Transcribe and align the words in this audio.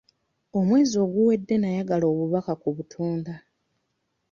Omwezi 0.59 0.95
oguwedde, 1.05 1.55
nayagala 1.57 2.05
obubaka 2.13 2.53
ku 2.61 2.69
butunda. 2.75 3.33